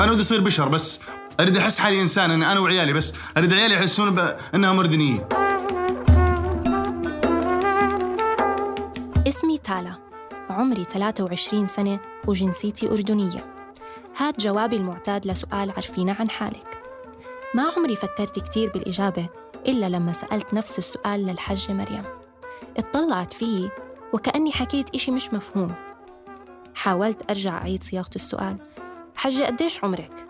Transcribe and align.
أنا 0.00 0.12
ودي 0.12 0.20
اصير 0.20 0.40
بشر 0.40 0.68
بس. 0.68 1.02
أريد 1.40 1.56
أحس 1.56 1.78
حالي 1.78 2.00
إنسان 2.00 2.42
أنا 2.42 2.60
وعيالي 2.60 2.92
بس. 2.92 3.14
أريد 3.36 3.52
عيالي 3.52 3.74
يحسون 3.74 4.14
بانهم 4.14 4.76
مردنيين. 4.76 5.24
اسمي 9.28 9.58
تالا. 9.58 9.99
عمري 10.60 10.84
23 10.84 11.66
سنة 11.66 12.00
وجنسيتي 12.28 12.90
أردنية. 12.90 13.54
هاد 14.16 14.36
جوابي 14.36 14.76
المعتاد 14.76 15.26
لسؤال 15.26 15.70
عرفينا 15.70 16.16
عن 16.20 16.30
حالك. 16.30 16.82
ما 17.54 17.72
عمري 17.76 17.96
فكرت 17.96 18.38
كتير 18.38 18.70
بالإجابة 18.70 19.26
إلا 19.66 19.88
لما 19.88 20.12
سألت 20.12 20.54
نفس 20.54 20.78
السؤال 20.78 21.26
للحجة 21.26 21.72
مريم. 21.72 22.02
اطلعت 22.76 23.32
فيه 23.32 23.68
وكأني 24.12 24.52
حكيت 24.52 24.94
إشي 24.94 25.10
مش 25.10 25.32
مفهوم. 25.32 25.74
حاولت 26.74 27.30
أرجع 27.30 27.58
أعيد 27.58 27.82
صياغة 27.82 28.10
السؤال. 28.16 28.56
حجة 29.16 29.44
قديش 29.44 29.84
عمرك؟ 29.84 30.26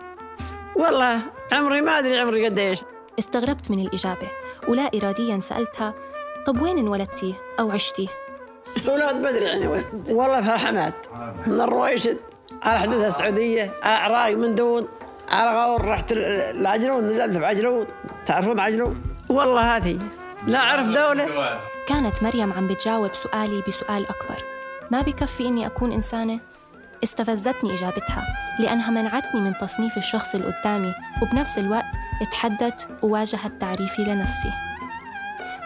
والله 0.77 1.23
عمري 1.53 1.81
ما 1.81 1.99
أدري 1.99 2.19
عمري 2.19 2.45
قديش. 2.47 2.79
استغربت 3.19 3.71
من 3.71 3.81
الإجابة 3.81 4.29
ولا 4.69 4.91
إراديا 4.95 5.41
سألتها 5.41 5.95
طب 6.47 6.63
وين 6.63 6.79
انولدتي 6.79 7.35
أو 7.61 7.71
عشتي؟ 7.71 8.09
أولاد 8.89 9.17
بدري 9.17 9.45
يعني 9.45 9.67
والله 10.09 10.55
الحماد 10.55 10.93
من 11.47 11.61
الرويشد 11.61 12.17
على 12.63 12.79
حدود 12.79 13.03
السعودية 13.03 13.73
أعراق 13.85 14.31
من 14.31 14.55
دون 14.55 14.89
على 15.29 15.65
غور 15.65 15.85
رحت 15.85 16.13
العجلون 16.13 17.09
نزلت 17.09 17.37
بعجلون. 17.37 17.87
تعرفون 18.27 18.61
عجلون 18.61 19.03
والله 19.29 19.77
هذه. 19.77 19.99
لا 20.47 20.59
أعرف 20.59 20.87
دولة. 20.87 21.59
كانت 21.87 22.23
مريم 22.23 22.53
عم 22.53 22.69
بتجاوب 22.69 23.15
سؤالي 23.15 23.63
بسؤال 23.69 24.09
أكبر. 24.09 24.45
ما 24.91 25.03
بكفي 25.03 25.47
إني 25.47 25.67
أكون 25.67 25.93
إنسانة؟ 25.93 26.41
استفزتني 27.05 27.75
إجابتها 27.75 28.25
لأنها 28.59 28.91
منعتني 28.91 29.41
من 29.41 29.59
تصنيف 29.59 29.97
الشخص 29.97 30.35
اللي 30.35 30.53
قدامي 30.53 30.95
وبنفس 31.23 31.59
الوقت 31.59 31.85
اتحدت 32.23 32.89
وواجهت 33.03 33.53
تعريفي 33.61 34.05
لنفسي. 34.05 34.51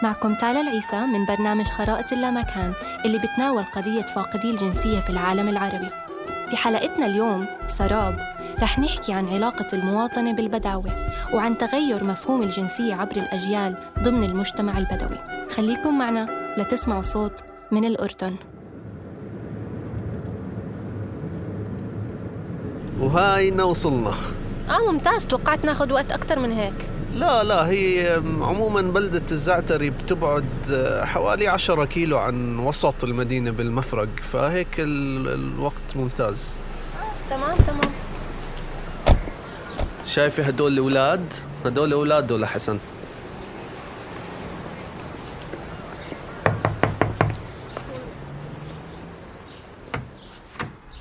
معكم 0.04 0.34
تالا 0.34 0.60
العيسى 0.60 1.06
من 1.06 1.26
برنامج 1.26 1.66
خرائط 1.66 2.12
اللامكان 2.12 2.72
اللي 3.04 3.18
بتناول 3.18 3.62
قضية 3.62 4.02
فاقدي 4.02 4.50
الجنسية 4.50 5.00
في 5.00 5.10
العالم 5.10 5.48
العربي. 5.48 5.88
في 6.50 6.56
حلقتنا 6.56 7.06
اليوم 7.06 7.46
سراب 7.66 8.18
رح 8.62 8.78
نحكي 8.78 9.12
عن 9.12 9.28
علاقة 9.28 9.66
المواطنة 9.72 10.32
بالبداوة 10.32 10.90
وعن 11.34 11.58
تغير 11.58 12.04
مفهوم 12.04 12.42
الجنسية 12.42 12.94
عبر 12.94 13.16
الأجيال 13.16 13.76
ضمن 14.02 14.24
المجتمع 14.24 14.78
البدوي. 14.78 15.18
خليكم 15.56 15.98
معنا 15.98 16.28
لتسمعوا 16.58 17.02
صوت 17.02 17.40
من 17.72 17.84
الأردن. 17.84 18.36
وهاي 23.00 23.50
وصلنا 23.50 24.12
آه 24.70 24.92
ممتاز. 24.92 25.26
توقعت 25.26 25.64
ناخذ 25.64 25.92
وقت 25.92 26.12
أكثر 26.12 26.38
من 26.38 26.52
هيك. 26.52 26.93
لا 27.14 27.44
لا 27.44 27.68
هي 27.68 28.22
عموما 28.40 28.80
بلدة 28.80 29.22
الزعتري 29.30 29.90
بتبعد 29.90 30.44
حوالي 31.04 31.48
عشرة 31.48 31.84
كيلو 31.84 32.18
عن 32.18 32.58
وسط 32.58 33.04
المدينة 33.04 33.50
بالمفرق 33.50 34.08
فهيك 34.22 34.68
الوقت 34.78 35.96
ممتاز. 35.96 36.60
تمام 37.30 37.58
تمام. 37.58 37.92
شايفة 40.06 40.42
هدول 40.42 40.72
الأولاد؟ 40.72 41.32
هدول 41.64 41.92
أولاد 41.92 42.32
ولا 42.32 42.46
حسن؟ 42.46 42.78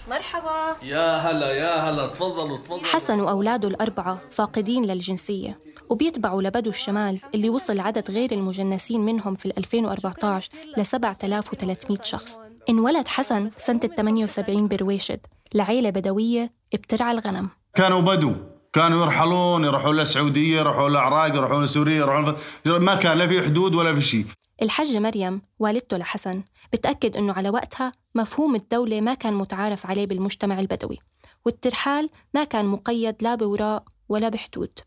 مرحبا. 0.07 0.75
يا 0.83 1.17
هلا 1.17 1.51
يا 1.51 1.75
هلا. 1.89 2.07
تفضلوا 2.07 2.57
تفضلوا. 2.57 2.85
حسن 2.85 3.19
وأولاده 3.19 3.67
الأربعة 3.67 4.21
فاقدين 4.31 4.85
للجنسية. 4.85 5.57
وبيتبعوا 5.93 6.41
لبدو 6.41 6.69
الشمال 6.69 7.19
اللي 7.35 7.49
وصل 7.49 7.79
عدد 7.79 8.11
غير 8.11 8.31
المجنسين 8.31 9.01
منهم 9.01 9.35
في 9.35 9.53
2014 9.57 10.49
ل 10.77 10.85
7300 10.85 12.01
شخص. 12.01 12.39
انولد 12.69 13.07
حسن 13.07 13.49
سنة 13.55 13.79
78 13.79 14.67
برويشد 14.67 15.19
لعيلة 15.53 15.89
بدوية 15.89 16.51
بترعى 16.73 17.11
الغنم. 17.11 17.49
كانوا 17.75 18.01
بدو 18.01 18.33
كانوا 18.73 19.05
يرحلون 19.05 19.63
يروحون 19.63 19.95
للسعودية 19.95 20.59
يروحون 20.59 20.91
للعراق 20.91 21.35
يروحون 21.35 21.63
لسوريا 21.63 21.95
يروحون. 21.95 22.35
ما 22.65 22.95
كان 22.95 23.17
لا 23.17 23.27
في 23.27 23.41
حدود 23.41 23.75
ولا 23.75 23.95
في 23.95 24.01
شيء. 24.01 24.25
الحجة 24.61 24.99
مريم 24.99 25.41
والدته 25.59 25.97
لحسن 25.97 26.43
بتأكد 26.73 27.17
أنه 27.17 27.33
على 27.33 27.49
وقتها 27.49 27.91
مفهوم 28.15 28.55
الدولة 28.55 29.01
ما 29.01 29.13
كان 29.13 29.33
متعارف 29.33 29.85
عليه 29.85 30.07
بالمجتمع 30.07 30.59
البدوي 30.59 30.99
والترحال 31.45 32.09
ما 32.33 32.43
كان 32.43 32.65
مقيد 32.65 33.15
لا 33.21 33.35
بوراء 33.35 33.83
ولا 34.09 34.29
بحدود. 34.29 34.79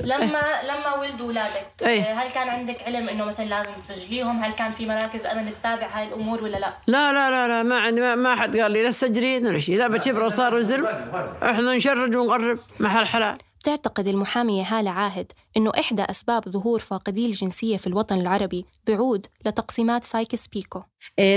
لما 0.00 0.42
لما 0.62 0.94
ولدوا 1.00 1.26
اولادك 1.26 1.66
أي. 1.86 2.00
هل 2.00 2.30
كان 2.30 2.48
عندك 2.48 2.82
علم 2.82 3.08
إنه 3.08 3.24
مثلا 3.24 3.44
لازم 3.44 3.70
تسجليهم؟ 3.80 4.44
هل 4.44 4.52
كان 4.52 4.72
في 4.72 4.86
مراكز 4.86 5.26
أمن 5.26 5.52
تتابع 5.60 5.86
هاي 5.92 6.08
الأمور 6.08 6.44
ولا 6.44 6.56
لا؟ 6.56 6.72
لا 6.86 7.12
لا 7.12 7.30
لا 7.30 7.48
لا 7.48 7.62
ما 7.62 7.80
عندي 7.80 8.00
ما, 8.00 8.14
ما 8.14 8.34
حد 8.36 8.56
قال 8.56 8.70
لي 8.72 8.82
لا 8.82 8.90
تسجلين 8.90 9.46
ولا 9.46 9.58
شيء. 9.58 9.78
لا 9.78 9.88
بتشبر 9.88 10.28
صار 10.28 10.54
وزر 10.54 10.88
إحنا 11.50 11.76
نشرج 11.76 12.16
ونقرب 12.16 12.58
محل 12.80 13.06
حلال. 13.06 13.38
تعتقد 13.64 14.06
المحامية 14.08 14.62
هالة 14.62 14.90
عاهد 14.90 15.32
أنه 15.56 15.72
إحدى 15.78 16.02
أسباب 16.02 16.48
ظهور 16.48 16.78
فاقدي 16.78 17.26
الجنسية 17.26 17.76
في 17.76 17.86
الوطن 17.86 18.20
العربي 18.20 18.64
بعود 18.88 19.26
لتقسيمات 19.46 20.04
سايكس 20.04 20.46
بيكو. 20.46 20.82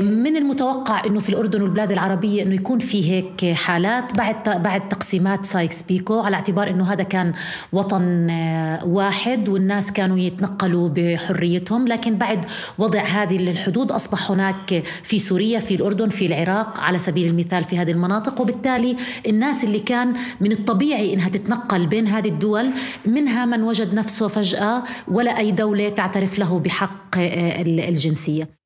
من 0.02 0.38
المتوقع 0.38 1.06
إنه 1.06 1.19
في 1.19 1.30
الأردن 1.30 1.62
والبلاد 1.62 1.91
العربية 1.91 2.44
إنه 2.44 2.56
يكون 2.56 2.80
في 2.80 3.12
هيك 3.12 3.56
حالات 3.56 4.18
بعد 4.18 4.62
بعد 4.63 4.90
تقسيمات 4.90 5.46
سايكس 5.46 5.81
بيكو 5.81 6.19
على 6.19 6.35
اعتبار 6.35 6.69
إنه 6.69 6.94
هذا 6.94 7.03
كان 7.03 7.34
وطن 7.74 8.30
آه، 8.30 8.85
واحد 8.85 9.50
والناس 9.50 9.91
كانوا 9.91 10.18
يتنقلوا 10.18 10.90
بحريتهم 10.90 11.88
لكن 11.88 12.18
بعد 12.18 12.46
وضع 12.78 13.01
هذه 13.01 13.38
الحدود 13.38 13.91
أصبح 13.91 14.31
هناك 14.31 14.84
في 15.03 15.19
سوريا 15.19 15.59
في 15.59 15.75
الأردن 15.75 16.09
في 16.09 16.25
العراق 16.25 16.80
على 16.80 16.97
سبيل 16.97 17.28
المثال 17.28 17.63
في 17.63 17.78
هذه 17.78 17.91
المناطق. 17.91 18.41
وبالتالي 18.41 18.96
الناس 19.28 19.63
اللي 19.63 19.80
كان 19.80 20.13
من 20.41 20.51
الطبيعي 20.51 21.13
إنها 21.13 21.30
تتنقل 21.30 21.88
بين 21.88 22.07
هذه 22.07 22.28
الدول 22.28 22.72
منها 23.06 23.46
من 23.46 23.63
وجد 23.63 23.94
نفسه 23.94 24.08
فجأة 24.09 24.83
ولا 25.07 25.37
أي 25.37 25.51
دولة 25.51 25.89
تعترف 25.89 26.39
له 26.39 26.59
بحق 26.59 27.17
آه، 27.17 27.61
الجنسية. 27.61 28.59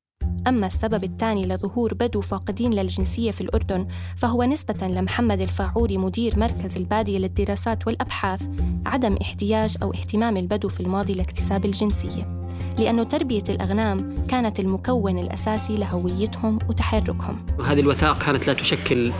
أما 0.46 0.66
السبب 0.66 1.04
الثاني 1.04 1.46
لظهور 1.46 1.94
بدو 1.94 2.20
فاقدين 2.20 2.70
للجنسية 2.70 3.30
في 3.30 3.40
الأردن 3.40 3.86
فهو 4.16 4.44
نسبة 4.44 4.86
لمحمد 4.86 5.40
الفاعوري 5.40 5.98
مدير 5.98 6.38
مركز 6.38 6.76
البادية 6.76 7.18
للدراسات 7.18 7.86
والأبحاث 7.86 8.42
عدم 8.86 9.16
احتياج 9.22 9.76
أو 9.82 9.92
اهتمام 9.92 10.36
البدو 10.36 10.68
في 10.68 10.80
الماضي 10.80 11.14
لاكتساب 11.14 11.64
الجنسية 11.64 12.44
لأنه 12.78 13.02
تربية 13.02 13.44
الأغنام 13.48 14.14
كانت 14.28 14.60
المكون 14.60 15.18
الأساسي 15.18 15.76
لهويتهم 15.76 16.58
وتحركهم. 16.68 17.46
هذه 17.64 17.80
الوثائق 17.80 18.18
كانت 18.18 18.46
لا 18.46 18.52
تشكل 18.52 19.12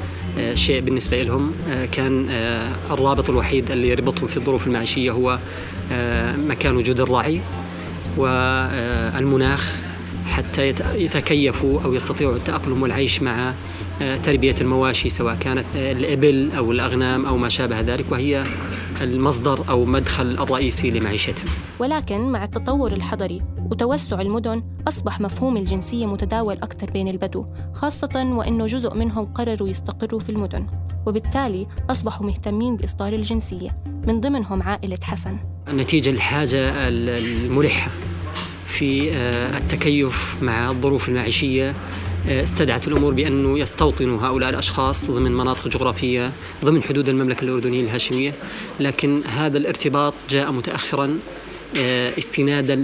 شيء 0.55 0.81
بالنسبة 0.81 1.23
لهم. 1.23 1.53
آه، 1.71 1.87
كان 1.87 2.27
آه، 2.31 2.69
الرابط 2.91 3.31
الوحيد 3.31 3.71
اللي 3.71 3.89
يربطهم 3.89 4.27
في 4.27 4.37
الظروف 4.37 4.67
المعيشية 4.67 5.11
هو 5.11 5.39
مكان 6.37 6.77
وجود 6.77 7.01
الراعي 7.01 7.41
والمناخ 8.17 9.77
حتى 10.27 10.69
يتكيفوا 10.95 11.81
أو 11.85 11.95
يستطيعوا 11.95 12.37
التأقلم 12.37 12.83
والعيش 12.83 13.23
مع 13.23 13.55
آه، 14.03 14.17
تربية 14.17 14.55
المواشي 14.61 15.09
سواء 15.09 15.37
كانت 15.41 15.65
آه، 15.77 15.93
الإبل 15.93 16.51
أو 16.57 16.73
الأغنام 16.73 17.27
أو 17.27 17.37
ما 17.37 17.49
شابه 17.49 17.81
ذلك. 17.81 18.05
وهي 18.11 18.45
المصدر 19.03 19.65
أو 19.69 19.85
مدخل 19.85 20.31
الرئيسي 20.31 20.91
لمعيشتهم. 20.91 21.49
ولكن 21.79 22.33
مع 22.33 22.45
التطور 22.45 22.93
الحضري 22.93 23.43
وتوسع 23.71 24.21
المدن 24.21 24.63
أصبح 24.89 25.21
مفهوم 25.21 25.57
الجنسية 25.57 26.07
متداول 26.07 26.55
أكثر 26.55 26.91
بين 26.91 27.09
البدو 27.09 27.47
خاصة 27.75 28.35
وأنه 28.37 28.67
جزء 28.67 28.95
منهم 28.95 29.25
قرروا 29.25 29.69
يستقروا 29.69 30.21
في 30.21 30.31
المدن 30.31 30.67
وبالتالي 31.07 31.67
أصبحوا 31.91 32.27
مهتمين 32.27 32.77
بإصدار 32.77 33.13
الجنسية 33.13 33.75
من 34.07 34.21
ضمنهم 34.21 34.63
عائلة 34.63 34.99
حسن. 35.03 35.39
نتيجة 35.69 36.11
الحاجة 36.11 36.89
الملحة 36.89 37.91
في 38.67 39.13
آه، 39.13 39.59
التكيف 39.59 40.37
مع 40.43 40.71
الظروف 40.71 41.09
المعيشية 41.09 41.75
استدعت 42.29 42.89
الأمور 42.89 43.15
بانه 43.15 43.59
يستوطنوا 43.59 44.21
هؤلاء 44.21 44.51
الأشخاص 44.51 45.11
ضمن 45.11 45.33
مناطق 45.33 45.69
جغرافية 45.69 46.33
ضمن 46.65 46.83
حدود 46.83 47.09
المملكة 47.09 47.45
الأردنية 47.45 47.81
الهاشمية، 47.81 48.33
لكن 48.81 49.23
هذا 49.23 49.59
الارتباط 49.59 50.15
جاء 50.31 50.53
متاخرا 50.53 51.19
آه، 51.79 52.19
استنادا 52.19 52.75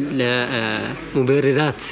لمبررات 1.14 1.82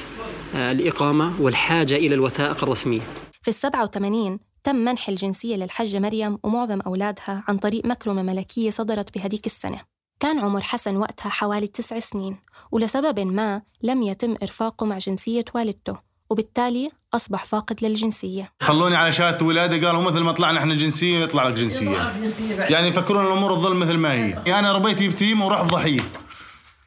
الإقامة 0.55 1.43
والحاجة 1.43 1.95
إلى 1.95 2.15
الوثائق 2.15 2.65
الرسمية. 2.65 3.01
في 3.43 3.49
السبعة 3.49 3.85
وثمانين 3.85 4.39
تم 4.65 4.77
منح 4.77 5.09
الجنسية 5.09 5.57
للحجة 5.57 5.99
مريم 5.99 6.39
ومعظم 6.43 6.81
أولادها 6.81 7.45
عن 7.49 7.59
طريق 7.59 7.87
مكرمة 7.87 8.23
ملكية 8.23 8.71
صدرت 8.71 9.19
بهديك 9.19 9.47
السنة. 9.47 9.81
كان 10.21 10.39
عمر 10.39 10.61
حسن 10.61 10.97
وقتها 10.97 11.29
حوالي 11.29 11.67
تسع 11.67 11.99
سنين 11.99 12.37
ولسبب 12.73 13.21
ما 13.21 13.63
لم 13.83 14.03
يتم 14.03 14.35
إرفاقه 14.43 14.87
مع 14.87 14.99
جنسية 14.99 15.45
والدته. 15.55 16.08
وبالتالي 16.31 16.89
أصبح 17.15 17.45
فاقد 17.45 17.85
للجنسية. 17.85 18.53
خلوني 18.61 18.97
على 18.97 19.13
شهادة 19.13 19.47
ولاده 19.47 19.87
قالوا 19.87 20.03
مثل 20.03 20.21
ما 20.21 20.33
طلعنا 20.33 20.59
إحنا 20.59 20.75
جنسية 20.75 21.19
يطلع 21.19 21.49
لك 21.49 21.55
جنسية. 21.55 22.13
يعني 22.59 22.89
يفكرون 22.89 23.27
الأمور 23.27 23.57
تظل 23.57 23.77
مثل 23.77 23.95
ما 23.95 24.13
هي. 24.13 24.59
أنا 24.59 24.73
ربيت 24.73 25.01
يتيم 25.01 25.43
ورحت 25.43 25.65
ضحية. 25.65 26.01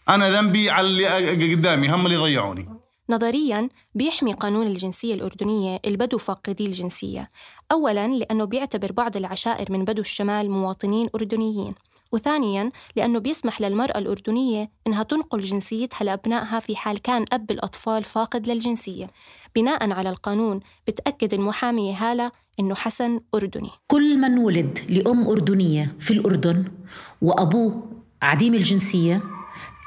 أنا 0.09 0.41
ذنبي 0.41 0.69
على 0.69 0.87
اللي 0.87 1.55
قدامي 1.55 1.89
هم 1.89 2.05
اللي 2.05 2.17
ضيعوني. 2.17 2.69
نظرياً 3.09 3.69
بيحمي 3.95 4.33
قانون 4.33 4.67
الجنسية 4.67 5.13
الأردنية 5.13 5.79
البدو 5.85 6.17
فاقدي 6.17 6.65
الجنسية. 6.65 7.27
أولاً 7.71 8.07
لأنه 8.07 8.45
بيعتبر 8.45 8.91
بعض 8.91 9.17
العشائر 9.17 9.71
من 9.71 9.85
بدو 9.85 10.01
الشمال 10.01 10.51
مواطنين 10.51 11.09
أردنيين. 11.15 11.73
وثانياً 12.11 12.71
لأنه 12.95 13.19
بيسمح 13.19 13.61
للمرأة 13.61 13.97
الأردنية 13.97 14.71
إنها 14.87 15.03
تنقل 15.03 15.39
جنسيتها 15.39 16.05
لأبنائها 16.05 16.59
في 16.59 16.75
حال 16.75 17.01
كان 17.01 17.25
أب 17.33 17.51
الأطفال 17.51 18.03
فاقد 18.03 18.47
للجنسية. 18.47 19.07
بناء 19.55 19.91
على 19.91 20.09
القانون 20.09 20.59
بتأكد 20.87 21.33
المحامية 21.33 21.93
هالة 21.93 22.31
إنه 22.59 22.75
حسن 22.75 23.19
أردني. 23.35 23.69
كل 23.87 24.17
من 24.17 24.37
ولد 24.37 24.79
لأم 24.89 25.27
أردنية 25.27 25.95
في 25.99 26.11
الأردن 26.11 26.65
وأبوه 27.21 27.83
عديم 28.21 28.53
الجنسية 28.53 29.21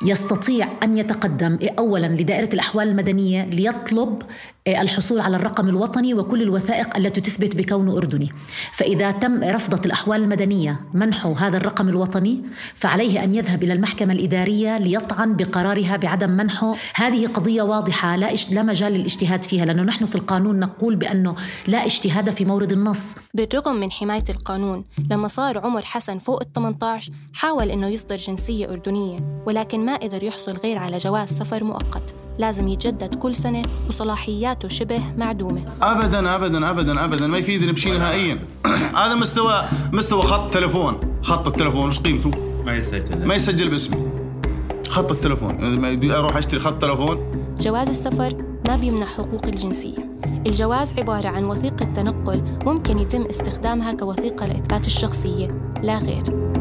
يستطيع 0.05 0.69
أن 0.82 0.99
يتقدم 0.99 1.59
أولا 1.79 2.06
لدائرة 2.06 2.49
الأحوال 2.55 2.88
المدنية 2.88 3.44
ليطلب 3.44 4.23
الحصول 4.69 5.21
على 5.21 5.37
الرقم 5.37 5.69
الوطني 5.69 6.15
وكل 6.15 6.43
الوثائق 6.43 6.97
التي 6.97 7.21
تثبت 7.21 7.57
بكونه 7.57 7.97
أردني. 7.97 8.31
فإذا 8.73 9.11
تم 9.11 9.45
رفضة 9.45 9.81
الأحوال 9.87 10.23
المدنية 10.23 10.81
منحه 10.95 11.35
هذا 11.39 11.57
الرقم 11.57 11.89
الوطني 11.89 12.43
فعليه 12.75 13.25
أن 13.25 13.35
يذهب 13.35 13.63
إلى 13.63 13.73
المحكمة 13.73 14.13
الإدارية 14.13 14.79
ليطعن 14.79 15.37
بقرارها 15.37 15.97
بعدم 15.97 16.31
منحه 16.31 16.75
هذه 16.95 17.27
قضية 17.27 17.63
واضحة 17.63 18.17
لا. 18.17 18.35
لا 18.51 18.63
مجال 18.63 18.93
للاجتهاد 18.93 19.43
فيها 19.43 19.65
لأنه 19.65 19.83
نحن 19.83 20.07
في 20.07 20.15
القانون 20.15 20.61
نقول 20.61 20.97
بأنه 20.97 21.35
لا 21.67 21.85
اجتهاد 21.85 22.31
في 22.31 22.45
مورد 22.45 22.73
النص. 22.73 23.15
بالرغم 23.35 23.77
من 23.77 23.93
حماية 23.93 24.25
القانون 24.31 24.85
لما 25.11 25.29
صار 25.29 25.59
عمر 25.59 25.83
حسن 25.85 26.19
فوق 26.19 26.41
ال 26.43 26.53
18 26.53 27.13
حاول 27.33 27.71
إنه 27.71 27.89
يصدر 27.89 28.17
جنسية 28.17 28.73
أردنية 28.73 29.43
ولكن 29.47 29.85
ما 29.85 29.97
قدر 29.97 30.25
يحصل 30.25 30.53
غير 30.53 30.79
على 30.79 30.99
جواز 30.99 31.29
سفر 31.29 31.65
مؤقت. 31.65 32.24
لازم 32.39 32.69
يتجدد 32.69 33.15
كل 33.15 33.37
سنة 33.37 33.63
وصلاحياته 33.89 34.69
شبه 34.69 35.03
معدومة. 35.17 35.63
ابدا 35.83 36.35
ابدا 36.35 36.71
ابدا 36.71 37.05
ابدا. 37.05 37.27
ما 37.27 37.39
يفيدني 37.39 37.73
بشيء 37.73 37.93
نهائيا. 37.93 38.39
هذا 39.03 39.15
مستوى 39.15 39.65
مستوى 39.93 40.23
خط 40.23 40.55
تلفون 40.55 41.01
خط 41.23 41.47
التلفون 41.47 41.89
وش 41.89 41.99
قيمته؟ 41.99 42.31
ما 42.65 42.77
يسجل. 42.77 43.27
ما 43.27 43.35
يسجل 43.35 43.69
باسمي. 43.69 43.97
خط 44.89 45.13
التلفون. 45.13 45.85
أروح 46.11 46.37
أشتري 46.37 46.61
خط 46.61 46.83
تلفون. 46.83 47.19
جواز 47.61 47.89
السفر 47.89 48.45
ما 48.69 48.77
بيمنع 48.77 49.07
حقوق 49.07 49.47
الجنسية. 49.47 50.15
الجواز 50.47 50.99
عبارة 50.99 51.29
عن 51.29 51.45
وثيقة 51.45 51.85
تنقل 51.85 52.43
ممكن 52.67 52.99
يتم 52.99 53.23
استخدامها 53.23 53.93
كوثيقة 53.93 54.47
لإثبات 54.47 54.87
الشخصية 54.87 55.75
لا 55.83 55.99
غير. 55.99 56.54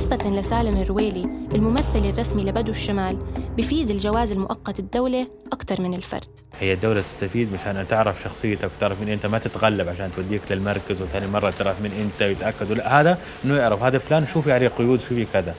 نسبة 0.00 0.30
لسالم 0.30 0.76
الرويلي 0.76 1.22
الممثل 1.54 1.98
الرسمي 1.98 2.44
لبدو 2.44 2.70
الشمال 2.70 3.16
بفيد 3.56 3.90
الجواز 3.90 4.32
المؤقت 4.32 4.78
الدولة 4.78 5.26
أكثر 5.52 5.80
من 5.80 5.94
الفرد. 5.94 6.40
هي 6.58 6.72
الدولة 6.72 7.00
تستفيد 7.00 7.52
مشان 7.52 7.86
تعرف 7.88 8.22
شخصيتك 8.22 8.70
وتعرف 8.76 9.00
مين 9.00 9.08
أنت 9.08 9.26
ما 9.26 9.38
تتغلب 9.38 9.88
عشان 9.88 10.10
توديك 10.16 10.52
للمركز 10.52 11.02
وثاني 11.02 11.26
مرة 11.26 11.50
تعرف 11.50 11.82
مين 11.82 11.92
أنت 11.92 12.22
ويتأكدوا 12.22 12.76
لا 12.76 13.00
هذا 13.00 13.18
إنه 13.44 13.56
يعرف 13.56 13.82
هذا 13.82 13.98
فلان 13.98 14.26
شو 14.26 14.40
في 14.40 14.52
عليه 14.52 14.68
قيود 14.68 15.00
شو 15.00 15.14
في 15.14 15.24
كذا. 15.24 15.54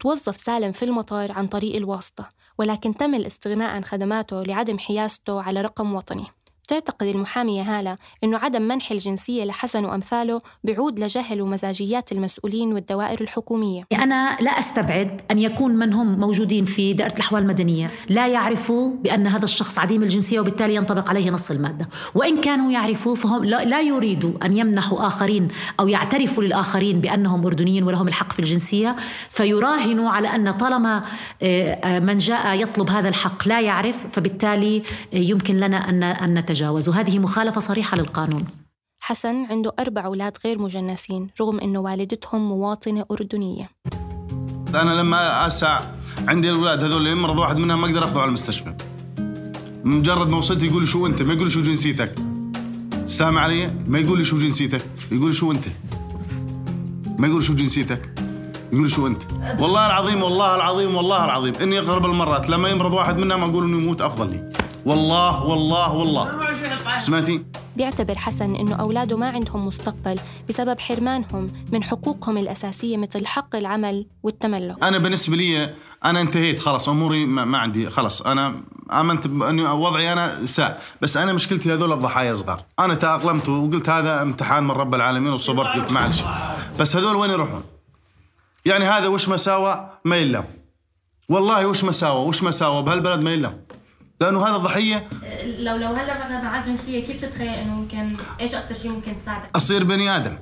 توظف 0.00 0.36
سالم 0.36 0.72
في 0.72 0.84
المطار 0.84 1.32
عن 1.32 1.46
طريق 1.46 1.76
الواسطة 1.76 2.28
ولكن 2.58 2.94
تم 2.94 3.14
الاستغناء 3.14 3.70
عن 3.70 3.84
خدماته 3.84 4.42
لعدم 4.42 4.78
حيازته 4.78 5.42
على 5.42 5.62
رقم 5.62 5.94
وطني. 5.94 6.24
بتعتقد 6.70 7.06
المحامية 7.06 7.62
هالة 7.62 7.96
أنه 8.24 8.38
عدم 8.38 8.62
منح 8.62 8.90
الجنسية 8.90 9.44
لحسن 9.44 9.84
وأمثاله 9.84 10.40
بعود 10.64 10.98
لجهل 11.00 11.42
ومزاجيات 11.42 12.12
المسؤولين 12.12 12.72
والدوائر 12.72 13.20
الحكومية. 13.20 13.82
أنا 13.92 14.36
لا 14.40 14.50
أستبعد 14.50 15.20
أن 15.30 15.38
يكون 15.38 15.70
من 15.70 15.94
هم 15.94 16.20
موجودين 16.20 16.64
في 16.64 16.92
دائرة 16.92 17.12
الأحوال 17.12 17.42
المدنية 17.42 17.90
لا 18.08 18.28
يعرفوا 18.28 18.90
بأن 18.90 19.26
هذا 19.26 19.44
الشخص 19.44 19.78
عديم 19.78 20.02
الجنسية 20.02 20.40
وبالتالي 20.40 20.74
ينطبق 20.74 21.08
عليه 21.08 21.30
نص 21.30 21.50
المادة. 21.50 21.88
وإن 22.14 22.40
كانوا 22.40 22.72
يعرفوا 22.72 23.14
فهم 23.14 23.44
لا, 23.44 23.80
يريدوا 23.80 24.32
أن 24.44 24.56
يمنحوا 24.56 25.06
آخرين 25.06 25.48
أو 25.80 25.88
يعترفوا 25.88 26.42
للآخرين 26.42 27.00
بأنهم 27.00 27.46
أردنيين 27.46 27.84
ولهم 27.84 28.08
الحق 28.08 28.32
في 28.32 28.38
الجنسية 28.38 28.96
فيراهنوا 29.28 30.10
على 30.10 30.28
أن 30.28 30.50
طالما 30.50 31.02
آه، 31.42 31.72
آه، 31.72 31.98
من 31.98 32.18
جاء 32.18 32.60
يطلب 32.60 32.90
هذا 32.90 33.08
الحق 33.08 33.48
لا 33.48 33.60
يعرف 33.60 34.06
فبالتالي 34.06 34.82
آه، 35.14 35.16
يمكن 35.16 35.56
لنا 35.56 35.88
أن 35.88 36.02
أن 36.02 36.44
نتجاوز 36.60 36.88
وهذه 36.88 37.18
مخالفة 37.18 37.60
صريحة 37.60 37.96
للقانون. 37.96 38.44
حسن 39.00 39.44
عنده 39.44 39.72
أربع 39.78 40.04
أولاد 40.04 40.36
غير 40.44 40.58
مجنسين 40.58 41.30
رغم 41.40 41.60
أنه 41.60 41.78
والدتهم 41.78 42.48
مواطنة 42.48 43.04
أردنية. 43.10 43.70
أنا 44.74 45.00
لما 45.00 45.46
أسع 45.46 45.80
عندي 46.28 46.50
الأولاد 46.50 46.84
هذول 46.84 47.06
يمرض 47.06 47.38
واحد 47.38 47.56
منهم 47.56 47.80
ما 47.80 47.86
أقدر 47.86 48.04
أخذه 48.04 48.18
على 48.18 48.28
المستشفى. 48.28 48.74
مجرد 49.84 50.28
ما 50.28 50.36
وصلت 50.36 50.62
يقول 50.62 50.82
لي 50.82 50.86
شو 50.86 51.06
أنت؟ 51.06 51.22
ما 51.22 51.32
يقول 51.32 51.44
لي 51.44 51.50
شو 51.50 51.62
جنسيتك. 51.62 52.14
سامع 53.06 53.40
علي؟ 53.40 53.70
ما 53.86 53.98
يقول 53.98 54.18
لي 54.18 54.24
شو 54.24 54.36
جنسيتك. 54.36 54.84
يقول 55.12 55.26
لي 55.26 55.32
شو 55.32 55.52
أنت؟ 55.52 55.64
ما 57.18 57.26
يقول 57.26 57.40
لي 57.40 57.46
شو 57.46 57.54
جنسيتك. 57.54 58.20
يقول 58.72 58.82
لي 58.82 58.88
شو 58.88 59.06
أنت؟ 59.06 59.22
والله 59.58 59.86
العظيم 59.86 60.22
والله 60.22 60.54
العظيم 60.54 60.94
والله 60.94 61.24
العظيم. 61.24 61.54
إني 61.54 61.78
اغلب 61.78 62.06
المرات 62.06 62.48
لما 62.48 62.68
يمرض 62.68 62.92
واحد 62.92 63.16
منهم 63.18 63.50
أقول 63.50 63.64
إنه 63.64 63.82
يموت 63.82 64.00
أفضل 64.00 64.30
لي. 64.30 64.48
والله 64.86 65.44
والله 65.44 65.92
والله. 65.92 66.49
سمعتي؟ 66.98 67.44
بيعتبر 67.76 68.18
حسن 68.18 68.54
أنه 68.54 68.76
أولاده 68.76 69.16
ما 69.16 69.30
عندهم 69.30 69.66
مستقبل 69.66 70.20
بسبب 70.48 70.80
حرمانهم 70.80 71.52
من 71.72 71.84
حقوقهم 71.84 72.38
الأساسية 72.38 72.96
مثل 72.96 73.26
حق 73.26 73.56
العمل 73.56 74.06
والتملك. 74.22 74.84
أنا 74.84 74.98
بالنسبة 74.98 75.36
لي 75.36 75.74
أنا 76.04 76.20
انتهيت 76.20 76.60
خلاص 76.60 76.88
أموري 76.88 77.26
ما, 77.26 77.44
ما 77.44 77.58
عندي 77.58 77.90
خلاص. 77.90 78.22
أنا 78.22 78.62
آمنت 78.92 79.26
باني 79.26 79.62
وضعي 79.62 80.12
أنا 80.12 80.46
ساء. 80.46 80.82
بس 81.00 81.16
أنا 81.16 81.32
مشكلتي 81.32 81.72
هذول 81.72 81.92
الضحايا 81.92 82.34
صغار. 82.34 82.64
أنا 82.78 82.94
تأقلمت 82.94 83.48
وقلت 83.48 83.88
هذا 83.88 84.22
امتحان 84.22 84.64
من 84.64 84.70
رب 84.70 84.94
العالمين 84.94 85.32
وصبرت 85.32 85.68
قلت 85.68 85.92
معلش 85.92 86.22
بس 86.80 86.96
هذول 86.96 87.16
وين 87.16 87.30
يروحون؟ 87.30 87.62
يعني 88.64 88.84
هذا 88.84 89.06
وش 89.06 89.28
مساوى؟ 89.28 89.90
ما 90.04 90.16
يلام. 90.16 90.44
والله 91.28 91.66
وش 91.66 91.84
مساوى؟ 91.84 92.28
وش 92.28 92.42
مساوى؟ 92.42 92.82
بهالبلد 92.82 93.20
ما 93.20 93.32
يلام. 93.32 93.60
لأنه 94.20 94.46
هذا 94.48 94.56
الضحية 94.56 95.08
لو 95.58 95.76
لو 95.76 95.88
هلا 95.88 96.24
مثلا 96.26 96.42
معك 96.42 96.66
جنسية 96.66 97.04
كيف 97.06 97.24
تتخيل 97.24 97.48
إنه 97.48 97.74
ممكن 97.74 98.16
إيش 98.40 98.54
أكثر 98.54 98.74
شيء 98.82 98.90
ممكن 98.90 99.18
تساعدك؟ 99.20 99.50
أصير 99.56 99.84
بني 99.84 100.16
آدم. 100.16 100.36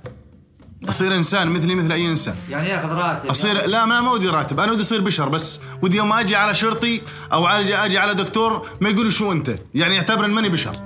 أصير 0.88 1.14
إنسان 1.14 1.48
مثلي 1.48 1.74
مثل 1.74 1.92
أي 1.92 2.08
إنسان. 2.08 2.34
يعني 2.50 2.68
ياخذ 2.68 2.88
راتب 2.88 3.30
اصير 3.30 3.66
لا 3.66 3.84
ما 3.84 4.00
ما 4.00 4.10
ودي 4.10 4.28
راتب. 4.28 4.60
أنا 4.60 4.72
ودي 4.72 4.82
أصير 4.82 5.00
بشر 5.00 5.28
بس. 5.28 5.60
ودي 5.82 5.96
يوم 5.96 6.12
أجي 6.12 6.36
على 6.36 6.54
شرطي 6.54 7.00
أو 7.32 7.46
أجي 7.46 7.76
أجي 7.76 7.98
على 7.98 8.14
دكتور 8.14 8.68
ما 8.80 8.88
يقول 8.88 9.04
لي 9.06 9.10
شو 9.12 9.32
أنت. 9.32 9.50
يعني 9.74 9.94
يعتبر 9.94 10.24
ان 10.24 10.30
ماني 10.30 10.48
بشر. 10.48 10.76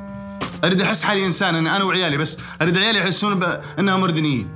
أريد 0.65 0.81
أحس 0.83 1.03
حالي 1.03 1.27
إنسان 1.27 1.55
أنا 1.55 1.77
أنا 1.77 1.85
وعيالي 1.85 2.17
بس. 2.17 2.39
أريد 2.63 2.79
عيالي 2.79 2.99
يحسون 2.99 3.39
ب- 3.39 3.61
إنهم 3.79 4.03
اردنيين 4.05 4.49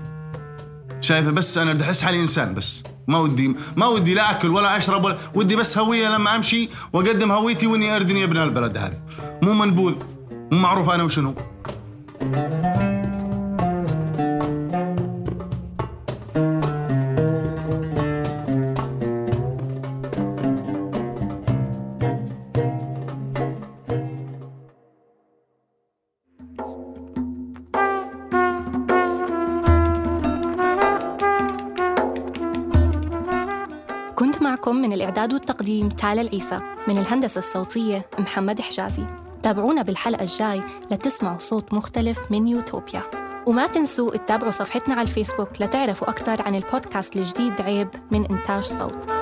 شايفة؟ 1.01 1.31
بس 1.31 1.59
أنا 1.59 1.71
أريد 1.71 1.83
أحس 1.83 2.03
حالي 2.03 2.21
إنسان 2.21 2.55
بس. 2.55 2.83
ما 3.09 3.19
ودي 3.19 3.57
ما 3.77 3.87
ودي 3.87 4.15
لا 4.15 4.31
أكل 4.31 4.51
ولا 4.51 4.77
أشرب 4.77 5.05
ولا 5.05 5.17
ودي 5.35 5.57
بس 5.57 5.79
هوية 5.79 6.09
لما 6.09 6.37
أمشي 6.37 6.71
وأقدم 6.93 7.33
هويتي 7.33 7.67
وإني 7.67 7.97
أردني 7.97 8.25
ابن 8.25 8.37
البلد 8.37 8.77
هذا 8.77 8.99
مو 9.43 9.53
منبوذ. 9.53 9.95
مو 10.53 10.59
معروف 10.59 10.91
أنا 10.91 11.03
وشنو. 11.03 11.35
من 34.87 34.93
الإعداد 34.93 35.33
والتقديم 35.33 35.89
تالا 35.89 36.23
العيسى 36.23 36.61
من 36.89 36.99
الهندسة 36.99 37.39
الصوتية 37.39 38.07
محمد 38.19 38.61
حجازي. 38.61 39.07
تابعونا 39.43 39.83
بالحلقة 39.83 40.23
الجاي 40.23 40.63
لتسمعوا 40.91 41.39
صوت 41.39 41.75
مختلف 41.75 42.31
من 42.31 42.47
يوتوبيا. 42.47 43.03
وما 43.47 43.67
تنسوا 43.67 44.17
تتابعوا 44.17 44.51
صفحتنا 44.51 44.95
على 44.95 45.03
الفيسبوك 45.03 45.49
لتعرفوا 45.61 46.11
أكثر 46.11 46.43
عن 46.43 46.55
البودكاست 46.55 47.17
الجديد 47.17 47.61
عيب 47.61 47.89
من 48.11 48.27
إنتاج 48.27 48.63
صوت. 48.63 49.16